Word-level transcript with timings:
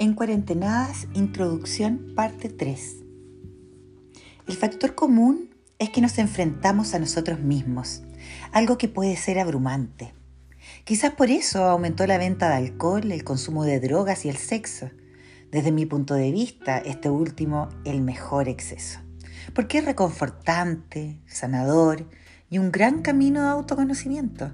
En 0.00 0.14
Cuarentenadas, 0.14 1.08
Introducción, 1.12 2.12
parte 2.14 2.48
3. 2.48 2.98
El 4.46 4.54
factor 4.54 4.94
común 4.94 5.50
es 5.80 5.90
que 5.90 6.00
nos 6.00 6.18
enfrentamos 6.18 6.94
a 6.94 7.00
nosotros 7.00 7.40
mismos, 7.40 8.04
algo 8.52 8.78
que 8.78 8.86
puede 8.86 9.16
ser 9.16 9.40
abrumante. 9.40 10.14
Quizás 10.84 11.14
por 11.14 11.30
eso 11.32 11.64
aumentó 11.64 12.06
la 12.06 12.16
venta 12.16 12.48
de 12.48 12.54
alcohol, 12.54 13.10
el 13.10 13.24
consumo 13.24 13.64
de 13.64 13.80
drogas 13.80 14.24
y 14.24 14.28
el 14.28 14.36
sexo. 14.36 14.88
Desde 15.50 15.72
mi 15.72 15.84
punto 15.84 16.14
de 16.14 16.30
vista, 16.30 16.78
este 16.78 17.10
último 17.10 17.68
el 17.84 18.00
mejor 18.00 18.48
exceso, 18.48 19.00
porque 19.52 19.78
es 19.78 19.84
reconfortante, 19.84 21.18
sanador 21.26 22.08
y 22.48 22.58
un 22.58 22.70
gran 22.70 23.02
camino 23.02 23.42
de 23.42 23.48
autoconocimiento. 23.48 24.52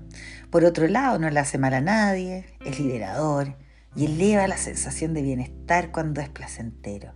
Por 0.49 0.65
otro 0.65 0.89
lado, 0.89 1.19
no 1.19 1.29
le 1.29 1.39
hace 1.39 1.59
mal 1.59 1.75
a 1.75 1.83
nadie, 1.83 2.47
es 2.65 2.81
liderador, 2.81 3.59
y 3.97 4.07
eleva 4.07 4.47
la 4.47 4.57
sensación 4.57 5.15
de 5.15 5.23
bienestar 5.23 5.93
cuando 5.93 6.21
es 6.21 6.29
placentero. 6.29 7.15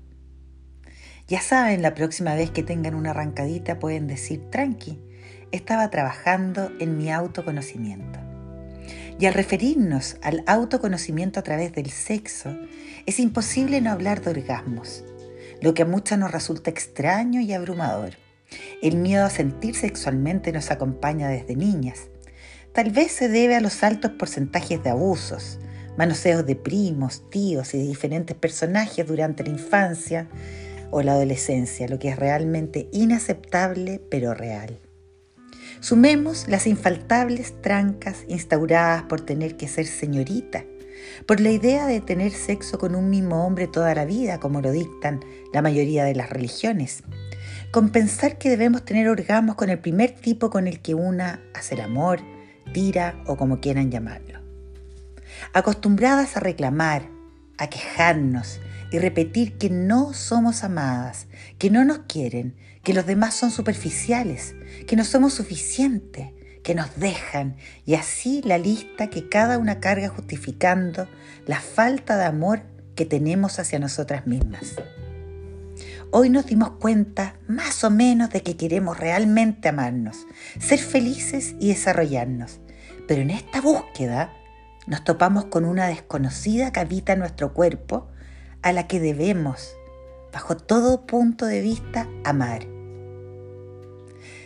Ya 1.27 1.43
saben, 1.43 1.83
la 1.83 1.95
próxima 1.95 2.35
vez 2.35 2.51
que 2.51 2.63
tengan 2.63 2.95
una 2.95 3.11
arrancadita 3.11 3.79
pueden 3.79 4.07
decir, 4.07 4.49
tranqui, 4.51 4.99
estaba 5.53 5.91
trabajando 5.91 6.73
en 6.81 6.97
mi 6.97 7.11
autoconocimiento. 7.11 8.19
Y 9.19 9.27
al 9.27 9.35
referirnos 9.35 10.17
al 10.23 10.45
autoconocimiento 10.47 11.41
a 11.41 11.43
través 11.43 11.73
del 11.73 11.91
sexo, 11.91 12.57
es 13.05 13.19
imposible 13.19 13.81
no 13.81 13.91
hablar 13.91 14.23
de 14.23 14.31
orgasmos, 14.31 15.05
lo 15.61 15.75
que 15.75 15.83
a 15.83 15.87
muchas 15.87 16.19
nos 16.19 16.31
resulta 16.31 16.71
extraño 16.71 17.41
y 17.41 17.53
abrumador. 17.53 18.13
El 18.81 18.97
miedo 18.97 19.25
a 19.25 19.31
sentir 19.31 19.75
sexualmente 19.75 20.53
nos 20.53 20.71
acompaña 20.71 21.29
desde 21.29 21.57
niñas. 21.57 22.09
Tal 22.73 22.91
vez 22.91 23.13
se 23.13 23.29
debe 23.29 23.57
a 23.57 23.61
los 23.61 23.83
altos 23.83 24.13
porcentajes 24.13 24.83
de 24.83 24.91
abusos, 24.91 25.59
manoseos 25.99 26.47
de 26.47 26.55
primos, 26.55 27.29
tíos 27.29 27.75
y 27.75 27.79
de 27.79 27.85
diferentes 27.85 28.37
personajes 28.37 29.05
durante 29.05 29.43
la 29.43 29.51
infancia 29.51 30.29
o 30.91 31.03
la 31.03 31.13
adolescencia, 31.13 31.89
lo 31.89 31.99
que 31.99 32.11
es 32.11 32.17
realmente 32.17 32.89
inaceptable 32.93 34.01
pero 34.09 34.33
real. 34.33 34.79
Sumemos 35.81 36.47
las 36.47 36.69
infaltables 36.69 37.61
trancas 37.61 38.25
instauradas 38.29 39.03
por 39.03 39.21
tener 39.21 39.57
que 39.57 39.67
ser 39.67 39.87
señorita, 39.87 40.65
por 41.27 41.41
la 41.41 41.51
idea 41.51 41.87
de 41.87 42.01
tener 42.01 42.31
sexo 42.31 42.79
con 42.79 42.95
un 42.95 43.11
mismo 43.11 43.45
hombre 43.45 43.67
toda 43.67 43.93
la 43.95 44.05
vida, 44.05 44.39
como 44.39 44.61
lo 44.61 44.71
dictan 44.71 45.21
la 45.53 45.63
mayoría 45.63 46.05
de 46.05 46.15
las 46.15 46.31
religiones, 46.31 47.03
con 47.73 47.91
pensar 47.91 48.39
que 48.39 48.51
debemos 48.51 48.85
tener 48.85 49.09
orgasmos 49.09 49.57
con 49.57 49.69
el 49.69 49.81
primer 49.81 50.13
tipo 50.13 50.49
con 50.49 50.69
el 50.69 50.81
que 50.81 50.95
una 50.95 51.43
hace 51.55 51.75
el 51.75 51.81
amor, 51.81 52.21
tira 52.73 53.21
o 53.27 53.37
como 53.37 53.61
quieran 53.61 53.91
llamarlo 53.91 54.48
acostumbradas 55.53 56.37
a 56.37 56.41
reclamar, 56.41 57.09
a 57.59 57.69
quejarnos 57.69 58.61
y 58.91 58.99
repetir 58.99 59.59
que 59.59 59.71
no 59.71 60.15
somos 60.15 60.65
amadas, 60.65 61.27
que 61.59 61.71
no 61.71 61.85
nos 61.85 62.01
quieren, 62.01 62.57
que 62.83 62.95
los 62.95 63.07
demás 63.07 63.35
son 63.35 63.51
superficiales, 63.51 64.55
que 64.87 64.97
no 64.97 65.05
somos 65.05 65.35
suficientes, 65.35 66.29
que 66.63 66.75
nos 66.75 66.97
dejan 66.97 67.57
y 67.87 67.95
así 67.95 68.43
la 68.45 68.59
lista 68.59 69.09
que 69.09 69.29
cada 69.29 69.59
una 69.59 69.81
carga 69.81 70.09
justificando 70.09 71.09
la 71.47 71.61
falta 71.61 72.17
de 72.17 72.25
amor 72.25 72.63
que 72.95 73.05
tenemos 73.05 73.59
hacia 73.59 73.79
nosotras 73.79 74.27
mismas. 74.27 74.77
Hoy 76.11 76.31
nos 76.31 76.47
dimos 76.47 76.71
cuenta 76.73 77.37
más 77.47 77.85
o 77.85 77.91
menos 77.91 78.31
de 78.31 78.43
que 78.43 78.57
queremos 78.57 78.99
realmente 78.99 79.69
amarnos, 79.69 80.27
ser 80.59 80.79
felices 80.79 81.55
y 81.61 81.69
desarrollarnos, 81.69 82.61
pero 83.07 83.21
en 83.23 83.31
esta 83.31 83.61
búsqueda 83.61 84.33
nos 84.89 85.05
topamos 85.05 85.45
con 85.45 85.67
una 85.67 85.87
desconocida 85.87 86.73
que 86.73 86.81
habita 86.81 87.15
nuestro 87.15 87.53
cuerpo 87.53 88.09
a 88.63 88.73
la 88.73 88.87
que 88.87 88.99
debemos, 88.99 89.77
bajo 90.33 90.57
todo 90.57 91.07
punto 91.07 91.45
de 91.45 91.61
vista, 91.61 92.09
amar. 92.25 92.67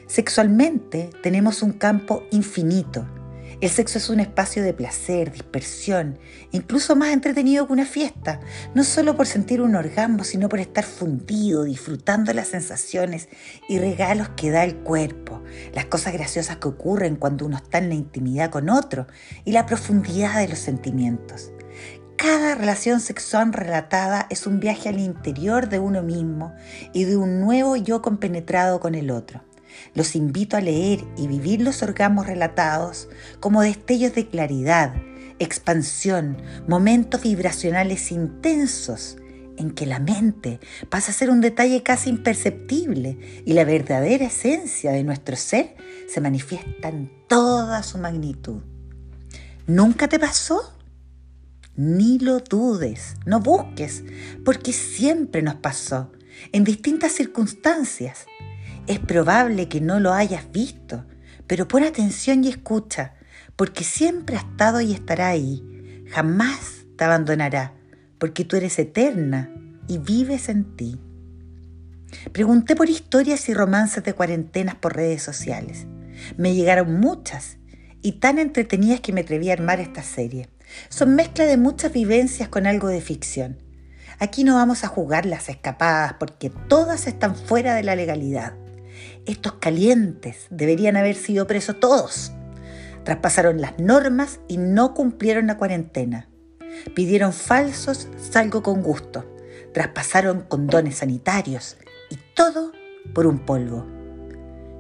Sexualmente 0.09 1.11
tenemos 1.23 1.63
un 1.63 1.73
campo 1.73 2.25
infinito 2.33 3.07
el 3.61 3.71
sexo 3.71 3.99
es 3.99 4.09
un 4.11 4.21
espacio 4.21 4.63
de 4.63 4.73
placer, 4.73 5.33
dispersión, 5.33 6.19
incluso 6.51 6.97
más 6.97 7.11
entretenido 7.11 7.67
que 7.67 7.73
una 7.73 7.87
fiesta, 7.87 8.41
no 8.75 8.85
solo 8.85 9.17
por 9.17 9.27
sentir 9.27 9.61
un 9.61 9.75
orgasmo, 9.75 10.25
sino 10.25 10.49
por 10.49 10.61
estar 10.61 10.85
fundido, 10.85 11.65
disfrutando 11.65 12.33
las 12.33 12.49
sensaciones 12.49 13.29
y 13.69 13.79
regalos 13.79 14.31
que 14.31 14.51
da 14.51 14.65
el 14.65 14.77
cuerpo, 14.77 15.43
las 15.75 15.87
cosas 15.87 16.13
graciosas 16.13 16.57
que 16.57 16.69
ocurren 16.69 17.17
cuando 17.17 17.47
uno 17.47 17.57
está 17.57 17.79
en 17.79 17.89
la 17.89 17.95
intimidad 17.95 18.51
con 18.51 18.71
otro 18.71 19.07
y 19.45 19.53
la 19.53 19.67
profundidad 19.67 20.39
de 20.39 20.49
los 20.49 20.59
sentimientos. 20.59 21.53
Cada 22.17 22.55
relación 22.55 23.01
sexual 23.01 23.53
relatada 23.53 24.29
es 24.31 24.47
un 24.47 24.61
viaje 24.61 24.89
al 24.89 25.01
interior 25.01 25.69
de 25.69 25.81
uno 25.81 26.03
mismo 26.03 26.55
y 26.93 27.05
de 27.05 27.17
un 27.17 27.41
nuevo 27.41 27.75
yo 27.75 28.01
compenetrado 28.01 28.79
con 28.79 28.95
el 28.95 29.11
otro. 29.11 29.43
Los 29.95 30.17
invito 30.17 30.57
a 30.57 30.61
leer 30.61 31.05
y 31.17 31.27
vivir 31.27 31.61
los 31.61 31.83
orgasmos 31.83 32.27
relatados 32.27 33.09
como 33.41 33.63
destellos 33.63 34.15
de 34.15 34.29
claridad, 34.29 34.95
expansión, 35.39 36.37
momentos 36.67 37.23
vibracionales 37.23 38.13
intensos 38.13 39.17
en 39.57 39.71
que 39.73 39.87
la 39.87 39.99
mente 39.99 40.61
pasa 40.89 41.13
a 41.13 41.15
ser 41.15 41.31
un 41.31 41.41
detalle 41.41 41.83
casi 41.83 42.11
imperceptible 42.11 43.43
y 43.45 43.53
la 43.53 43.65
verdadera 43.65 44.27
esencia 44.27 44.93
de 44.93 45.05
nuestro 45.05 45.37
ser 45.37 45.77
se 46.09 46.21
manifiesta 46.21 46.89
en 46.89 47.11
toda 47.29 47.83
su 47.83 47.99
magnitud. 47.99 48.63
¿Nunca 49.67 50.09
te 50.09 50.19
pasó? 50.19 50.75
Ni 51.77 52.19
lo 52.19 52.41
dudes, 52.41 53.15
no 53.25 53.41
busques, 53.41 54.05
porque 54.45 54.73
siempre 54.73 55.41
nos 55.41 55.55
pasó, 55.55 56.13
en 56.53 56.65
distintas 56.65 57.13
circunstancias, 57.13 58.27
es 58.87 58.99
probable 58.99 59.69
que 59.69 59.81
no 59.81 60.01
lo 60.01 60.13
hayas 60.13 60.51
visto, 60.51 61.05
pero 61.47 61.69
pon 61.69 61.85
atención 61.85 62.45
y 62.45 62.49
escucha, 62.49 63.15
porque 63.57 63.85
siempre 63.85 64.37
ha 64.37 64.41
estado 64.41 64.81
y 64.81 64.93
estará 64.93 65.29
ahí. 65.29 66.05
Jamás 66.11 66.85
te 66.97 67.05
abandonará, 67.05 67.75
porque 68.19 68.45
tú 68.45 68.57
eres 68.57 68.79
eterna 68.79 69.51
y 69.89 69.99
vives 69.99 70.49
en 70.49 70.77
ti. 70.77 71.01
Pregunté 72.33 72.77
por 72.77 72.91
historias 72.91 73.49
y 73.49 73.55
romances 73.55 74.05
de 74.05 74.13
cuarentenas 74.13 74.75
por 74.75 74.97
redes 74.97 75.23
sociales. 75.23 75.87
Me 76.37 76.55
llegaron 76.55 77.01
muchas 77.01 77.59
y 78.03 78.13
tan 78.13 78.39
entretenidas 78.39 79.01
que 79.01 79.13
me 79.13 79.23
atreví 79.23 79.51
a 79.51 79.55
armar 79.55 79.81
esta 79.81 80.03
serie. 80.03 80.49
Son 80.89 81.15
mezcla 81.15 81.45
de 81.45 81.57
muchas 81.57 81.93
vivencias 81.93 82.49
con 82.49 82.67
algo 82.67 82.89
de 82.89 83.01
ficción. 83.01 83.59
Aquí 84.19 84.45
no 84.45 84.57
vamos 84.57 84.85
a 84.85 84.89
jugar 84.89 85.27
las 85.27 85.49
escapadas 85.49 86.15
porque 86.15 86.51
todas 86.51 87.07
están 87.07 87.35
fuera 87.35 87.75
de 87.75 87.83
la 87.83 87.97
legalidad. 87.97 88.55
Estos 89.27 89.55
calientes 89.55 90.47
deberían 90.51 90.97
haber 90.97 91.15
sido 91.15 91.47
presos 91.47 91.79
todos. 91.79 92.33
Traspasaron 93.05 93.61
las 93.61 93.79
normas 93.79 94.41
y 94.49 94.57
no 94.57 94.95
cumplieron 94.95 95.47
la 95.47 95.57
cuarentena. 95.57 96.29
Pidieron 96.95 97.33
falsos 97.33 98.09
salgo 98.19 98.63
con 98.63 98.83
gusto. 98.83 99.25
Traspasaron 99.73 100.43
condones 100.43 100.97
sanitarios 100.97 101.77
y 102.11 102.19
todo 102.35 102.73
por 103.15 103.27
un 103.27 103.39
polvo. 103.41 103.87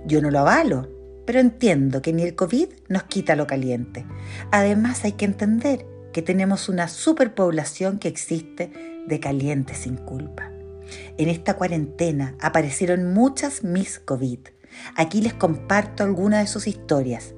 Yo 0.06 0.20
no 0.20 0.31
lo 0.31 0.41
avalo, 0.41 0.88
pero 1.25 1.38
entiendo 1.38 2.02
que 2.02 2.12
ni 2.12 2.22
el 2.22 2.34
COVID 2.34 2.69
nos 2.88 3.04
quita 3.04 3.36
lo 3.36 3.47
caliente. 3.47 4.04
Además 4.50 5.04
hay 5.04 5.12
que 5.12 5.25
entender 5.25 5.86
que 6.12 6.22
tenemos 6.22 6.69
una 6.69 6.88
superpoblación 6.88 7.98
que 7.98 8.08
existe 8.08 8.72
de 9.06 9.20
calientes 9.20 9.78
sin 9.78 9.97
culpa. 9.97 10.51
En 11.19 11.28
esta 11.28 11.54
cuarentena 11.54 12.36
aparecieron 12.41 13.12
muchas 13.12 13.64
Miss 13.64 13.98
COVID. 13.98 14.38
Aquí 14.96 15.20
les 15.20 15.34
comparto 15.34 16.02
algunas 16.02 16.40
de 16.40 16.46
sus 16.46 16.66
historias, 16.66 17.34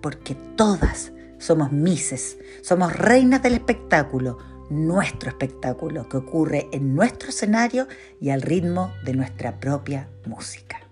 porque 0.00 0.34
todas 0.56 1.12
somos 1.38 1.72
Misses, 1.72 2.38
somos 2.62 2.96
reinas 2.96 3.42
del 3.42 3.54
espectáculo, 3.54 4.38
nuestro 4.70 5.30
espectáculo 5.30 6.08
que 6.08 6.18
ocurre 6.18 6.68
en 6.72 6.94
nuestro 6.94 7.30
escenario 7.30 7.86
y 8.20 8.30
al 8.30 8.42
ritmo 8.42 8.92
de 9.04 9.14
nuestra 9.14 9.60
propia 9.60 10.08
música. 10.26 10.87